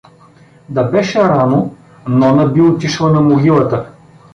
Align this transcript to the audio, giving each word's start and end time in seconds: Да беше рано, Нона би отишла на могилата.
Да 0.69 0.83
беше 0.83 1.23
рано, 1.23 1.75
Нона 2.07 2.47
би 2.51 2.61
отишла 2.61 3.11
на 3.11 3.21
могилата. 3.21 3.91